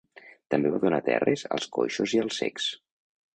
També 0.53 0.71
va 0.75 0.79
donar 0.85 0.99
terres 1.09 1.43
als 1.59 1.67
coixos 1.77 2.17
i 2.19 2.23
als 2.25 2.41
cecs. 2.45 2.73